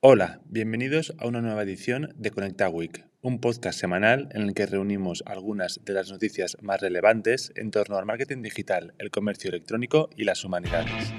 Hola, 0.00 0.40
bienvenidos 0.44 1.12
a 1.18 1.26
una 1.26 1.40
nueva 1.40 1.64
edición 1.64 2.14
de 2.14 2.30
Conecta 2.30 2.68
Week, 2.68 3.04
un 3.20 3.40
podcast 3.40 3.80
semanal 3.80 4.28
en 4.30 4.42
el 4.42 4.54
que 4.54 4.64
reunimos 4.64 5.24
algunas 5.26 5.80
de 5.84 5.92
las 5.92 6.12
noticias 6.12 6.56
más 6.62 6.80
relevantes 6.80 7.52
en 7.56 7.72
torno 7.72 7.98
al 7.98 8.06
marketing 8.06 8.40
digital, 8.42 8.94
el 8.98 9.10
comercio 9.10 9.50
electrónico 9.50 10.08
y 10.16 10.22
las 10.22 10.44
humanidades. 10.44 11.12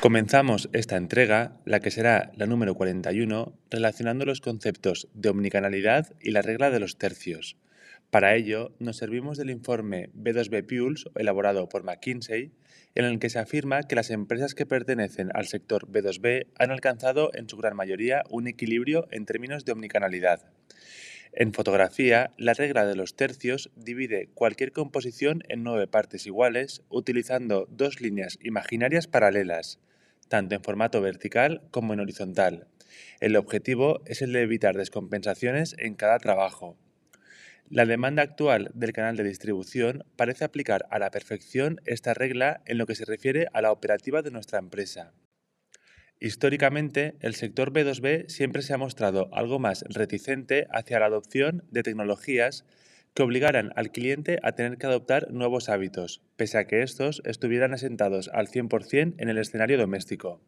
Comenzamos 0.00 0.70
esta 0.72 0.96
entrega, 0.96 1.56
la 1.64 1.80
que 1.80 1.90
será 1.90 2.30
la 2.36 2.46
número 2.46 2.76
41, 2.76 3.58
relacionando 3.70 4.26
los 4.26 4.40
conceptos 4.40 5.08
de 5.14 5.30
omnicanalidad 5.30 6.12
y 6.20 6.30
la 6.30 6.42
regla 6.42 6.70
de 6.70 6.78
los 6.78 6.96
tercios. 6.96 7.56
Para 8.10 8.36
ello, 8.36 8.72
nos 8.78 8.98
servimos 8.98 9.36
del 9.36 9.50
informe 9.50 10.10
B2B 10.14 10.64
Pulse 10.64 11.10
elaborado 11.16 11.68
por 11.68 11.82
McKinsey, 11.82 12.52
en 12.94 13.04
el 13.04 13.18
que 13.18 13.30
se 13.30 13.38
afirma 13.38 13.82
que 13.82 13.96
las 13.96 14.10
empresas 14.10 14.54
que 14.54 14.66
pertenecen 14.66 15.30
al 15.34 15.46
sector 15.46 15.88
B2B 15.88 16.46
han 16.58 16.70
alcanzado 16.70 17.30
en 17.34 17.48
su 17.48 17.56
gran 17.56 17.76
mayoría 17.76 18.22
un 18.30 18.46
equilibrio 18.46 19.06
en 19.10 19.26
términos 19.26 19.64
de 19.64 19.72
omnicanalidad. 19.72 20.52
En 21.32 21.52
fotografía, 21.52 22.30
la 22.38 22.54
regla 22.54 22.86
de 22.86 22.94
los 22.94 23.16
tercios 23.16 23.72
divide 23.74 24.28
cualquier 24.34 24.70
composición 24.70 25.42
en 25.48 25.64
nueve 25.64 25.88
partes 25.88 26.26
iguales 26.26 26.82
utilizando 26.90 27.66
dos 27.70 28.00
líneas 28.00 28.38
imaginarias 28.40 29.08
paralelas, 29.08 29.80
tanto 30.28 30.54
en 30.54 30.62
formato 30.62 31.00
vertical 31.00 31.62
como 31.72 31.92
en 31.92 32.00
horizontal. 32.00 32.68
El 33.18 33.34
objetivo 33.34 34.00
es 34.06 34.22
el 34.22 34.32
de 34.32 34.42
evitar 34.42 34.76
descompensaciones 34.76 35.74
en 35.78 35.96
cada 35.96 36.18
trabajo. 36.18 36.76
La 37.74 37.86
demanda 37.86 38.22
actual 38.22 38.70
del 38.72 38.92
canal 38.92 39.16
de 39.16 39.24
distribución 39.24 40.04
parece 40.14 40.44
aplicar 40.44 40.86
a 40.90 41.00
la 41.00 41.10
perfección 41.10 41.80
esta 41.86 42.14
regla 42.14 42.62
en 42.66 42.78
lo 42.78 42.86
que 42.86 42.94
se 42.94 43.04
refiere 43.04 43.48
a 43.52 43.62
la 43.62 43.72
operativa 43.72 44.22
de 44.22 44.30
nuestra 44.30 44.60
empresa. 44.60 45.12
Históricamente, 46.20 47.16
el 47.18 47.34
sector 47.34 47.72
B2B 47.72 48.28
siempre 48.28 48.62
se 48.62 48.74
ha 48.74 48.78
mostrado 48.78 49.28
algo 49.34 49.58
más 49.58 49.82
reticente 49.88 50.68
hacia 50.70 51.00
la 51.00 51.06
adopción 51.06 51.64
de 51.72 51.82
tecnologías 51.82 52.64
que 53.12 53.24
obligaran 53.24 53.72
al 53.74 53.90
cliente 53.90 54.38
a 54.44 54.52
tener 54.52 54.78
que 54.78 54.86
adoptar 54.86 55.32
nuevos 55.32 55.68
hábitos, 55.68 56.22
pese 56.36 56.58
a 56.58 56.68
que 56.68 56.82
estos 56.82 57.22
estuvieran 57.24 57.74
asentados 57.74 58.30
al 58.32 58.46
100% 58.46 59.16
en 59.18 59.28
el 59.28 59.38
escenario 59.38 59.78
doméstico. 59.78 60.40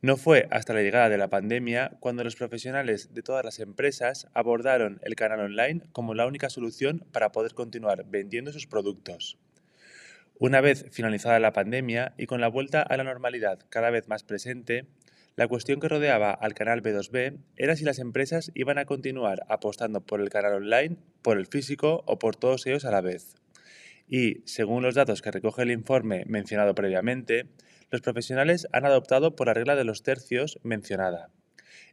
No 0.00 0.16
fue 0.16 0.46
hasta 0.52 0.74
la 0.74 0.82
llegada 0.82 1.08
de 1.08 1.18
la 1.18 1.28
pandemia 1.28 1.96
cuando 1.98 2.22
los 2.22 2.36
profesionales 2.36 3.12
de 3.14 3.22
todas 3.22 3.44
las 3.44 3.58
empresas 3.58 4.28
abordaron 4.32 5.00
el 5.02 5.16
canal 5.16 5.40
online 5.40 5.82
como 5.90 6.14
la 6.14 6.24
única 6.24 6.50
solución 6.50 7.04
para 7.10 7.32
poder 7.32 7.54
continuar 7.54 8.04
vendiendo 8.06 8.52
sus 8.52 8.68
productos. 8.68 9.38
Una 10.38 10.60
vez 10.60 10.86
finalizada 10.92 11.40
la 11.40 11.52
pandemia 11.52 12.14
y 12.16 12.26
con 12.26 12.40
la 12.40 12.46
vuelta 12.46 12.80
a 12.80 12.96
la 12.96 13.02
normalidad 13.02 13.58
cada 13.70 13.90
vez 13.90 14.06
más 14.06 14.22
presente, 14.22 14.86
la 15.34 15.48
cuestión 15.48 15.80
que 15.80 15.88
rodeaba 15.88 16.30
al 16.30 16.54
canal 16.54 16.80
B2B 16.80 17.36
era 17.56 17.74
si 17.74 17.84
las 17.84 17.98
empresas 17.98 18.52
iban 18.54 18.78
a 18.78 18.84
continuar 18.84 19.42
apostando 19.48 20.00
por 20.00 20.20
el 20.20 20.30
canal 20.30 20.52
online, 20.52 20.96
por 21.22 21.38
el 21.38 21.46
físico 21.46 22.04
o 22.06 22.20
por 22.20 22.36
todos 22.36 22.64
ellos 22.68 22.84
a 22.84 22.92
la 22.92 23.00
vez. 23.00 23.34
Y, 24.06 24.42
según 24.44 24.84
los 24.84 24.94
datos 24.94 25.22
que 25.22 25.32
recoge 25.32 25.62
el 25.62 25.72
informe 25.72 26.22
mencionado 26.26 26.74
previamente, 26.76 27.46
los 27.90 28.00
profesionales 28.00 28.68
han 28.72 28.84
adoptado 28.84 29.36
por 29.36 29.46
la 29.46 29.54
regla 29.54 29.76
de 29.76 29.84
los 29.84 30.02
tercios 30.02 30.58
mencionada. 30.62 31.30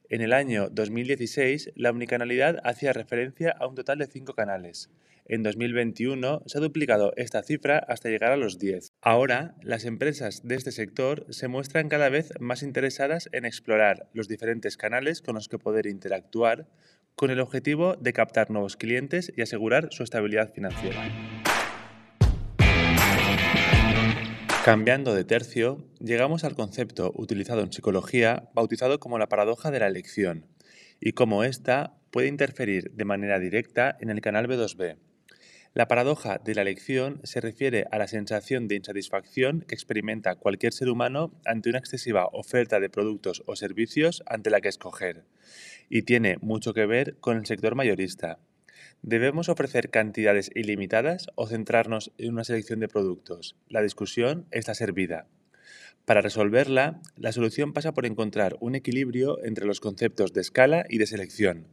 En 0.10 0.22
el 0.22 0.34
año 0.34 0.70
2016, 0.70 1.72
la 1.76 1.90
omnicanalidad 1.90 2.60
hacía 2.64 2.94
referencia 2.94 3.56
a 3.60 3.68
un 3.68 3.76
total 3.76 3.98
de 3.98 4.08
cinco 4.08 4.34
canales. 4.34 4.90
En 5.28 5.42
2021 5.42 6.44
se 6.46 6.58
ha 6.58 6.62
duplicado 6.62 7.14
esta 7.16 7.42
cifra 7.42 7.80
hasta 7.80 8.10
llegar 8.10 8.32
a 8.32 8.38
los 8.38 8.60
10. 8.60 8.94
Ahora, 9.02 9.56
las 9.64 9.86
empresas 9.86 10.42
de 10.44 10.54
este 10.54 10.72
sector 10.72 11.26
se 11.30 11.48
muestran 11.48 11.90
cada 11.90 12.10
vez 12.10 12.32
más 12.40 12.62
interesadas 12.62 13.28
en 13.32 13.46
explorar 13.46 14.08
los 14.14 14.28
diferentes 14.28 14.78
canales 14.78 15.24
con 15.24 15.34
los 15.34 15.50
que 15.50 15.58
poder 15.58 15.88
interactuar 15.88 16.68
con 17.16 17.32
el 17.32 17.40
objetivo 17.40 17.96
de 17.96 18.14
captar 18.14 18.52
nuevos 18.52 18.78
clientes 18.78 19.34
y 19.36 19.42
asegurar 19.42 19.88
su 19.90 20.04
estabilidad 20.04 20.54
financiera. 20.54 21.02
Cambiando 24.66 25.14
de 25.14 25.24
tercio, 25.24 25.86
llegamos 26.00 26.44
al 26.44 26.56
concepto 26.56 27.12
utilizado 27.14 27.62
en 27.62 27.72
psicología 27.72 28.50
bautizado 28.56 29.00
como 29.00 29.20
la 29.20 29.30
paradoja 29.30 29.70
de 29.70 29.78
la 29.78 29.86
elección 29.86 30.48
y 31.00 31.12
cómo 31.12 31.44
ésta 31.44 32.00
puede 32.10 32.30
interferir 32.30 32.90
de 32.90 33.06
manera 33.06 33.38
directa 33.38 33.96
en 34.00 34.10
el 34.10 34.22
canal 34.22 34.48
B2B. 34.48 34.98
La 35.76 35.88
paradoja 35.88 36.40
de 36.44 36.56
la 36.56 36.64
elección 36.64 37.22
se 37.24 37.42
refiere 37.42 37.86
a 37.92 38.00
la 38.00 38.08
sensación 38.08 38.68
de 38.68 38.78
insatisfacción 38.78 39.62
que 39.62 39.76
experimenta 39.76 40.34
cualquier 40.34 40.74
ser 40.74 40.90
humano 40.90 41.40
ante 41.46 41.70
una 41.70 41.78
excesiva 41.78 42.26
oferta 42.34 42.80
de 42.80 42.90
productos 42.90 43.44
o 43.46 43.56
servicios 43.56 44.24
ante 44.26 44.50
la 44.50 44.62
que 44.62 44.70
escoger, 44.70 45.26
y 45.90 46.02
tiene 46.02 46.38
mucho 46.42 46.74
que 46.74 46.88
ver 46.88 47.18
con 47.20 47.38
el 47.38 47.46
sector 47.46 47.76
mayorista. 47.76 48.40
¿Debemos 49.08 49.50
ofrecer 49.50 49.92
cantidades 49.92 50.50
ilimitadas 50.56 51.28
o 51.36 51.46
centrarnos 51.46 52.12
en 52.18 52.34
una 52.34 52.44
selección 52.44 52.80
de 52.80 52.88
productos? 52.88 53.56
La 53.70 53.84
discusión 53.84 54.48
está 54.50 54.74
servida. 54.74 55.28
Para 56.06 56.22
resolverla, 56.22 57.04
la 57.16 57.32
solución 57.32 57.72
pasa 57.72 57.94
por 57.94 58.08
encontrar 58.08 58.58
un 58.62 58.74
equilibrio 58.74 59.38
entre 59.46 59.68
los 59.68 59.80
conceptos 59.80 60.34
de 60.34 60.42
escala 60.42 60.86
y 60.90 60.98
de 60.98 61.06
selección. 61.06 61.68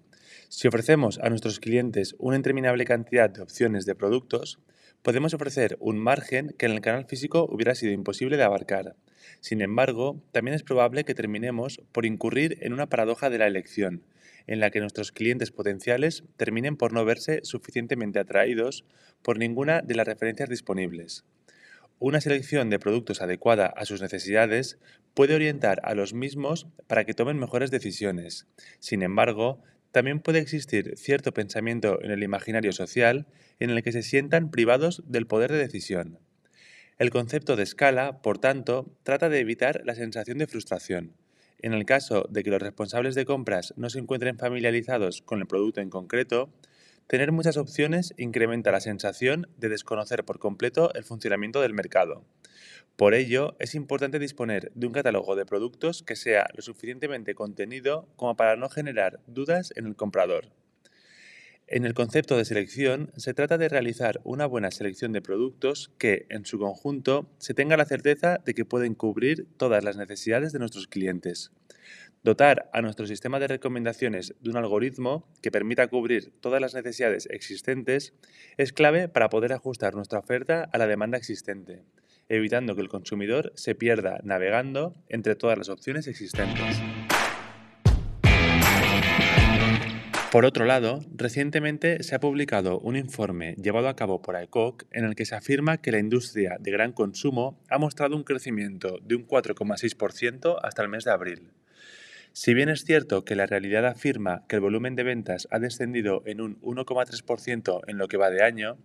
Si 0.51 0.69
ofrecemos 0.69 1.19
a 1.21 1.31
nuestros 1.31 1.59
clientes 1.59 2.17
una 2.19 2.37
interminable 2.37 2.85
cantidad 2.85 3.31
de 3.31 3.41
opciones 3.41 3.87
de 3.87 3.95
productos, 3.95 4.59
podemos 5.01 5.33
ofrecer 5.33 5.79
un 5.81 5.99
margen 5.99 6.55
que 6.59 6.67
en 6.67 6.73
el 6.73 6.83
canal 6.83 7.07
físico 7.07 7.49
hubiera 7.51 7.75
sido 7.75 7.95
imposible 7.95 8.37
de 8.37 8.43
abarcar. 8.43 8.95
Sin 9.41 9.61
embargo, 9.61 10.23
también 10.33 10.55
es 10.55 10.63
probable 10.63 11.05
que 11.05 11.15
terminemos 11.15 11.81
por 11.93 12.07
incurrir 12.07 12.59
en 12.61 12.73
una 12.73 12.89
paradoja 12.89 13.31
de 13.31 13.39
la 13.39 13.47
elección, 13.47 14.03
en 14.47 14.61
la 14.61 14.71
que 14.71 14.81
nuestros 14.81 15.13
clientes 15.13 15.51
potenciales 15.51 16.25
terminen 16.37 16.77
por 16.77 16.93
no 16.93 17.05
verse 17.05 17.41
suficientemente 17.43 18.19
atraídos 18.19 18.85
por 19.23 19.39
ninguna 19.39 19.83
de 19.83 19.95
las 19.95 20.07
referencias 20.07 20.49
disponibles. 20.49 21.25
Una 21.99 22.21
selección 22.21 22.69
de 22.69 22.81
productos 22.81 23.23
adecuada 23.23 23.67
a 23.67 23.85
sus 23.85 24.03
necesidades 24.03 24.79
puede 25.15 25.37
orientar 25.37 25.81
a 25.85 25.95
los 25.95 26.15
mismos 26.15 26.67
para 26.89 27.05
que 27.05 27.15
tomen 27.15 27.39
mejores 27.39 27.71
decisiones. 27.71 28.49
Sin 28.81 29.03
embargo, 29.03 29.63
también 29.93 30.21
puede 30.21 30.41
existir 30.41 30.95
cierto 30.97 31.33
pensamiento 31.33 32.03
en 32.03 32.11
el 32.11 32.23
imaginario 32.23 32.73
social 32.73 33.27
en 33.61 33.71
el 33.71 33.83
que 33.83 33.93
se 33.93 34.03
sientan 34.03 34.51
privados 34.51 35.05
del 35.07 35.27
poder 35.27 35.53
de 35.53 35.59
decisión. 35.59 36.19
El 37.03 37.11
concepto 37.11 37.57
de 37.57 37.65
escala, 37.65 38.23
por 38.23 38.39
tanto, 38.39 38.95
trata 39.03 39.29
de 39.29 39.41
evitar 39.41 39.83
la 39.85 39.97
sensación 39.97 40.39
de 40.39 40.47
frustración. 40.47 41.17
En 41.59 41.73
el 41.73 41.85
caso 41.85 42.29
de 42.31 42.45
que 42.45 42.51
los 42.51 42.63
responsables 42.63 43.17
de 43.17 43.25
compras 43.25 43.75
no 43.77 43.91
se 43.91 43.99
encuentren 43.99 44.39
familiarizados 44.39 45.21
con 45.23 45.41
el 45.41 45.49
producto 45.49 45.81
en 45.81 45.91
concreto, 45.91 46.53
tener 47.09 47.33
muchas 47.33 47.57
opciones 47.57 48.15
incrementa 48.19 48.71
la 48.71 48.81
sensación 48.81 49.49
de 49.57 49.69
desconocer 49.69 50.25
por 50.25 50.39
completo 50.39 50.95
el 50.95 51.03
funcionamiento 51.03 51.61
del 51.61 51.75
mercado. 51.75 52.25
Por 52.95 53.15
ello, 53.15 53.57
es 53.59 53.75
importante 53.75 54.21
disponer 54.21 54.71
de 54.77 54.87
un 54.87 54.93
catálogo 54.93 55.35
de 55.35 55.45
productos 55.45 56.05
que 56.05 56.15
sea 56.15 56.51
lo 56.55 56.63
suficientemente 56.63 57.35
contenido 57.35 58.07
como 58.15 58.37
para 58.37 58.55
no 58.55 58.69
generar 58.69 59.19
dudas 59.27 59.73
en 59.75 59.87
el 59.89 59.97
comprador. 59.97 60.53
En 61.75 61.87
el 61.87 61.95
concepto 61.95 62.37
de 62.37 62.45
selección 62.45 63.11
se 63.17 63.33
trata 63.33 63.57
de 63.57 63.71
realizar 63.71 64.21
una 64.25 64.45
buena 64.45 64.71
selección 64.71 65.13
de 65.13 65.23
productos 65.23 65.91
que, 65.97 66.27
en 66.29 66.45
su 66.45 66.59
conjunto, 66.59 67.31
se 67.39 67.55
tenga 67.55 67.79
la 67.79 67.87
certeza 67.87 68.43
de 68.45 68.53
que 68.53 68.67
pueden 68.67 68.95
cubrir 68.95 69.47
todas 69.57 69.83
las 69.83 69.97
necesidades 69.97 70.53
de 70.53 70.59
nuestros 70.59 70.87
clientes. 70.87 71.51
Dotar 72.23 72.69
a 72.75 72.83
nuestro 72.83 73.07
sistema 73.07 73.41
de 73.41 73.49
recomendaciones 73.49 74.35
de 74.43 74.51
un 74.51 74.59
algoritmo 74.59 75.27
que 75.41 75.51
permita 75.51 75.89
cubrir 75.89 76.35
todas 76.41 76.61
las 76.61 76.75
necesidades 76.75 77.27
existentes 77.31 78.13
es 78.59 78.75
clave 78.75 79.09
para 79.09 79.31
poder 79.31 79.55
ajustar 79.55 79.95
nuestra 79.95 80.19
oferta 80.19 80.69
a 80.75 80.77
la 80.77 80.87
demanda 80.87 81.17
existente, 81.17 81.87
evitando 82.29 82.75
que 82.75 82.83
el 82.83 82.91
consumidor 82.91 83.51
se 83.55 83.75
pierda 83.75 84.21
navegando 84.25 84.95
entre 85.09 85.37
todas 85.37 85.57
las 85.57 85.71
opciones 85.71 86.07
existentes. 86.07 86.83
Por 90.33 90.47
otro 90.47 90.65
lado, 90.65 91.01
recientemente 91.15 92.03
se 92.03 92.15
ha 92.15 92.19
publicado 92.19 92.79
un 92.79 92.97
informe 92.97 93.55
llevado 93.57 93.91
a 93.91 93.97
cabo 93.97 94.23
por 94.23 94.35
AECOC 94.35 94.85
en 94.91 95.05
el 95.05 95.15
que 95.15 95.27
se 95.27 95.35
afirma 95.35 95.77
que 95.77 95.93
la 95.93 95.99
industria 95.99 96.57
de 96.59 96.71
gran 96.71 96.93
consumo 96.93 97.61
ha 97.69 97.77
mostrado 97.77 98.17
un 98.17 98.25
crecimiento 98.25 98.99
de 99.03 99.17
un 99.17 99.27
4,6% 99.27 100.57
hasta 100.63 100.81
el 100.81 100.89
mes 100.89 101.05
de 101.05 101.11
abril. 101.11 101.51
Si 102.33 102.55
bien 102.55 102.71
es 102.71 102.87
cierto 102.87 103.27
que 103.27 103.37
la 103.37 103.45
realidad 103.45 103.85
afirma 103.85 104.47
que 104.49 104.57
el 104.57 104.63
volumen 104.63 104.97
de 104.97 105.03
ventas 105.03 105.49
ha 105.51 105.59
descendido 105.59 106.23
en 106.25 106.41
un 106.41 106.59
1,3% 106.63 107.81
en 107.87 107.99
lo 107.99 108.09
que 108.09 108.17
va 108.17 108.31
de 108.31 108.43
año, 108.43 108.79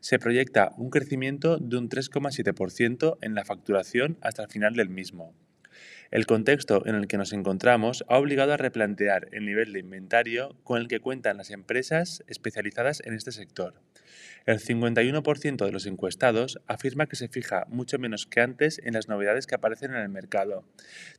se 0.00 0.18
proyecta 0.18 0.72
un 0.78 0.88
crecimiento 0.88 1.58
de 1.58 1.76
un 1.76 1.90
3,7% 1.90 3.18
en 3.20 3.34
la 3.34 3.44
facturación 3.44 4.16
hasta 4.22 4.44
el 4.44 4.48
final 4.48 4.74
del 4.74 4.88
mismo. 4.88 5.34
El 6.14 6.26
contexto 6.26 6.86
en 6.86 6.94
el 6.94 7.08
que 7.08 7.18
nos 7.18 7.32
encontramos 7.32 8.04
ha 8.06 8.18
obligado 8.18 8.52
a 8.52 8.56
replantear 8.56 9.26
el 9.32 9.46
nivel 9.46 9.72
de 9.72 9.80
inventario 9.80 10.56
con 10.62 10.80
el 10.80 10.86
que 10.86 11.00
cuentan 11.00 11.38
las 11.38 11.50
empresas 11.50 12.22
especializadas 12.28 13.02
en 13.04 13.14
este 13.14 13.32
sector. 13.32 13.82
El 14.46 14.60
51% 14.60 15.66
de 15.66 15.72
los 15.72 15.86
encuestados 15.86 16.60
afirma 16.68 17.06
que 17.06 17.16
se 17.16 17.26
fija 17.26 17.64
mucho 17.66 17.98
menos 17.98 18.26
que 18.26 18.40
antes 18.40 18.80
en 18.84 18.94
las 18.94 19.08
novedades 19.08 19.48
que 19.48 19.56
aparecen 19.56 19.90
en 19.90 20.02
el 20.02 20.08
mercado. 20.08 20.64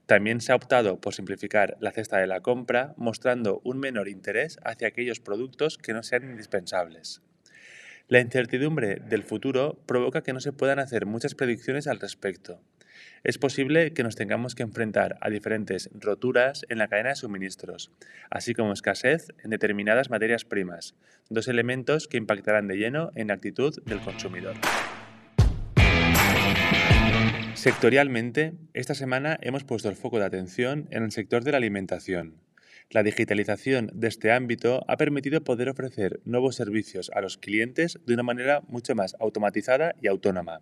También 0.06 0.40
se 0.40 0.54
ha 0.54 0.56
optado 0.56 1.02
por 1.02 1.14
simplificar 1.14 1.76
la 1.82 1.92
cesta 1.92 2.20
de 2.20 2.28
la 2.28 2.40
compra, 2.40 2.94
mostrando 2.96 3.60
un 3.66 3.80
menor 3.80 4.08
interés 4.08 4.60
hacia 4.64 4.88
aquellos 4.88 5.20
productos 5.20 5.78
que 5.78 5.92
no 5.92 6.04
sean 6.04 6.24
indispensables. 6.24 7.22
La 8.08 8.22
incertidumbre 8.22 9.02
del 9.06 9.24
futuro 9.24 9.78
provoca 9.88 10.24
que 10.24 10.32
no 10.32 10.40
se 10.40 10.54
puedan 10.54 10.80
hacer 10.80 11.06
muchas 11.06 11.36
predicciones 11.36 11.88
al 11.88 12.00
respecto. 12.00 12.62
Es 13.24 13.38
posible 13.38 13.94
que 13.94 14.04
nos 14.04 14.16
tengamos 14.16 14.56
que 14.56 14.64
enfrentar 14.64 15.18
a 15.22 15.30
diferentes 15.30 15.90
roturas 15.94 16.66
en 16.70 16.78
la 16.78 16.88
cadena 16.88 17.10
de 17.10 17.16
suministros, 17.16 17.92
así 18.30 18.54
como 18.54 18.74
escasez 18.74 19.28
en 19.44 19.50
determinadas 19.50 20.10
materias 20.10 20.46
primas, 20.46 20.96
dos 21.30 21.48
elementos 21.48 22.08
que 22.08 22.18
impactarán 22.18 22.68
de 22.68 22.78
lleno 22.78 23.12
en 23.16 23.28
la 23.28 23.34
actitud 23.34 23.74
del 23.86 24.00
consumidor. 24.00 24.56
Sectorialmente, 27.56 28.54
esta 28.74 28.94
semana 28.94 29.40
hemos 29.42 29.64
puesto 29.64 29.90
el 29.90 29.96
foco 29.96 30.20
de 30.20 30.26
atención 30.26 30.88
en 30.92 31.04
el 31.04 31.12
sector 31.12 31.44
de 31.44 31.52
la 31.52 31.58
alimentación. 31.58 32.36
La 32.92 33.02
digitalización 33.02 33.90
de 33.94 34.08
este 34.08 34.32
ámbito 34.32 34.86
ha 34.88 34.98
permitido 34.98 35.44
poder 35.44 35.70
ofrecer 35.70 36.20
nuevos 36.26 36.56
servicios 36.56 37.10
a 37.16 37.22
los 37.22 37.38
clientes 37.38 38.00
de 38.06 38.14
una 38.14 38.24
manera 38.24 38.62
mucho 38.68 38.94
más 38.94 39.16
automatizada 39.20 39.96
y 40.00 40.08
autónoma. 40.08 40.62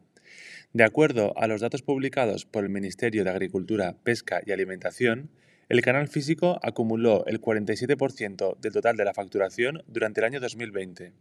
De 0.74 0.84
acuerdo 0.84 1.38
a 1.38 1.46
los 1.46 1.62
datos 1.62 1.84
publicados 1.84 2.46
por 2.46 2.64
el 2.64 2.72
Ministerio 2.72 3.24
de 3.24 3.30
Agricultura, 3.30 3.96
Pesca 4.04 4.42
y 4.44 4.54
Alimentación, 4.54 5.30
el 5.70 5.84
canal 5.84 6.08
físico 6.08 6.60
acumuló 6.64 7.28
el 7.28 7.40
47% 7.40 8.58
del 8.60 8.74
total 8.74 8.98
de 8.98 9.06
la 9.06 9.14
facturación 9.14 9.84
durante 9.86 10.22
el 10.22 10.26
año 10.26 10.40
2020. 10.40 11.14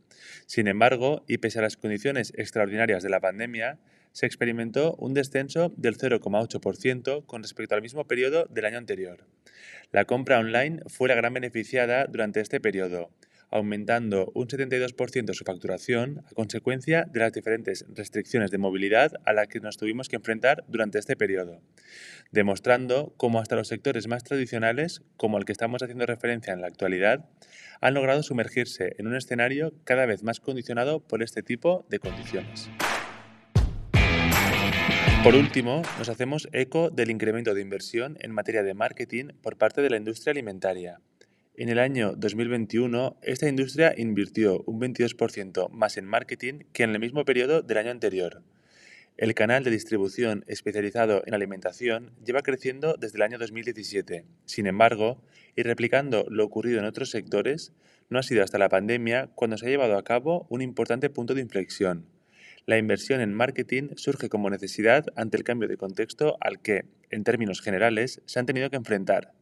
Sin 0.46 0.68
embargo, 0.68 1.22
y 1.28 1.36
pese 1.36 1.58
a 1.58 1.62
las 1.62 1.76
condiciones 1.76 2.32
extraordinarias 2.34 3.02
de 3.02 3.10
la 3.10 3.20
pandemia, 3.20 3.78
se 4.12 4.24
experimentó 4.24 4.94
un 4.94 5.12
descenso 5.12 5.70
del 5.76 5.98
0,8% 5.98 7.26
con 7.26 7.42
respecto 7.42 7.74
al 7.74 7.82
mismo 7.82 8.06
periodo 8.06 8.46
del 8.46 8.64
año 8.64 8.78
anterior. 8.78 9.26
La 9.90 10.06
compra 10.06 10.38
online 10.38 10.80
fue 10.86 11.10
la 11.10 11.14
gran 11.14 11.34
beneficiada 11.34 12.06
durante 12.06 12.40
este 12.40 12.58
periodo, 12.58 13.10
aumentando 13.52 14.32
un 14.34 14.48
72% 14.48 15.34
su 15.34 15.44
facturación 15.44 16.24
a 16.28 16.34
consecuencia 16.34 17.04
de 17.04 17.20
las 17.20 17.32
diferentes 17.32 17.84
restricciones 17.94 18.50
de 18.50 18.58
movilidad 18.58 19.12
a 19.24 19.32
las 19.32 19.48
que 19.48 19.60
nos 19.60 19.76
tuvimos 19.76 20.08
que 20.08 20.16
enfrentar 20.16 20.64
durante 20.66 20.98
este 20.98 21.14
periodo, 21.14 21.60
demostrando 22.32 23.14
cómo 23.16 23.38
hasta 23.38 23.56
los 23.56 23.68
sectores 23.68 24.08
más 24.08 24.24
tradicionales, 24.24 25.02
como 25.16 25.38
el 25.38 25.44
que 25.44 25.52
estamos 25.52 25.82
haciendo 25.82 26.06
referencia 26.06 26.52
en 26.52 26.60
la 26.60 26.66
actualidad, 26.66 27.28
han 27.80 27.94
logrado 27.94 28.22
sumergirse 28.22 28.94
en 28.98 29.06
un 29.06 29.16
escenario 29.16 29.74
cada 29.84 30.06
vez 30.06 30.22
más 30.22 30.40
condicionado 30.40 31.00
por 31.00 31.22
este 31.22 31.42
tipo 31.42 31.86
de 31.90 31.98
condiciones. 31.98 32.70
Por 35.22 35.36
último, 35.36 35.82
nos 35.98 36.08
hacemos 36.08 36.48
eco 36.52 36.90
del 36.90 37.10
incremento 37.10 37.54
de 37.54 37.60
inversión 37.60 38.16
en 38.20 38.32
materia 38.32 38.64
de 38.64 38.74
marketing 38.74 39.26
por 39.40 39.56
parte 39.56 39.80
de 39.80 39.88
la 39.88 39.96
industria 39.96 40.32
alimentaria. 40.32 41.00
En 41.54 41.68
el 41.68 41.78
año 41.78 42.14
2021, 42.16 43.18
esta 43.22 43.48
industria 43.48 43.94
invirtió 43.96 44.62
un 44.66 44.80
22% 44.80 45.68
más 45.70 45.98
en 45.98 46.06
marketing 46.06 46.60
que 46.72 46.82
en 46.82 46.90
el 46.90 46.98
mismo 46.98 47.26
periodo 47.26 47.60
del 47.60 47.76
año 47.76 47.90
anterior. 47.90 48.42
El 49.18 49.34
canal 49.34 49.62
de 49.62 49.70
distribución 49.70 50.44
especializado 50.46 51.22
en 51.26 51.34
alimentación 51.34 52.12
lleva 52.24 52.40
creciendo 52.40 52.96
desde 52.98 53.18
el 53.18 53.22
año 53.22 53.38
2017. 53.38 54.24
Sin 54.46 54.66
embargo, 54.66 55.22
y 55.54 55.62
replicando 55.62 56.24
lo 56.30 56.44
ocurrido 56.44 56.78
en 56.78 56.86
otros 56.86 57.10
sectores, 57.10 57.72
no 58.08 58.18
ha 58.18 58.22
sido 58.22 58.42
hasta 58.42 58.58
la 58.58 58.70
pandemia 58.70 59.28
cuando 59.34 59.58
se 59.58 59.66
ha 59.66 59.68
llevado 59.68 59.98
a 59.98 60.04
cabo 60.04 60.46
un 60.48 60.62
importante 60.62 61.10
punto 61.10 61.34
de 61.34 61.42
inflexión 61.42 62.06
la 62.66 62.78
inversión 62.78 63.20
en 63.20 63.34
marketing 63.34 63.88
surge 63.96 64.28
como 64.28 64.48
necesidad 64.48 65.06
ante 65.16 65.36
el 65.36 65.42
cambio 65.42 65.68
de 65.68 65.76
contexto 65.76 66.36
al 66.40 66.60
que, 66.60 66.84
en 67.10 67.24
términos 67.24 67.60
generales, 67.60 68.22
se 68.24 68.38
han 68.38 68.46
tenido 68.46 68.70
que 68.70 68.76
enfrentar, 68.76 69.32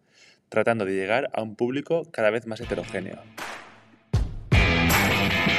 tratando 0.50 0.84
de 0.84 0.92
llegar 0.92 1.30
a 1.32 1.42
un 1.42 1.56
público 1.56 2.02
cada 2.12 2.28
vez 2.28 2.46
más 2.46 2.60
heterogéneo. 2.60 3.18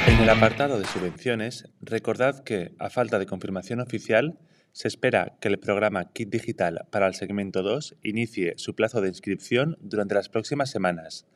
En 0.06 0.18
el 0.18 0.28
apartado 0.30 0.78
de 0.78 0.86
subvenciones, 0.86 1.68
recordad 1.80 2.44
que, 2.44 2.72
a 2.78 2.90
falta 2.90 3.18
de 3.18 3.26
confirmación 3.26 3.80
oficial, 3.80 4.38
se 4.72 4.88
espera 4.88 5.36
que 5.40 5.48
el 5.48 5.58
programa 5.58 6.12
Kit 6.12 6.30
Digital 6.30 6.86
para 6.90 7.06
el 7.06 7.14
segmento 7.14 7.62
2 7.62 7.96
inicie 8.02 8.54
su 8.56 8.74
plazo 8.74 9.00
de 9.00 9.08
inscripción 9.08 9.76
durante 9.80 10.14
las 10.14 10.28
próximas 10.28 10.70
semanas. 10.70 11.26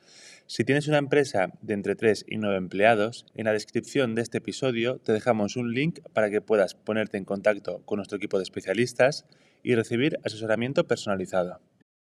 Si 0.46 0.64
tienes 0.64 0.88
una 0.88 0.98
empresa 0.98 1.50
de 1.60 1.74
entre 1.74 1.96
3 1.96 2.24
y 2.28 2.38
9 2.38 2.56
empleados, 2.56 3.26
en 3.34 3.44
la 3.46 3.52
descripción 3.52 4.14
de 4.14 4.22
este 4.22 4.38
episodio 4.38 4.98
te 4.98 5.12
dejamos 5.12 5.56
un 5.56 5.72
link 5.72 6.00
para 6.12 6.30
que 6.30 6.40
puedas 6.40 6.74
ponerte 6.74 7.18
en 7.18 7.24
contacto 7.24 7.82
con 7.84 7.96
nuestro 7.96 8.16
equipo 8.16 8.38
de 8.38 8.44
especialistas 8.44 9.26
y 9.62 9.74
recibir 9.74 10.18
asesoramiento 10.24 10.86
personalizado. 10.86 11.60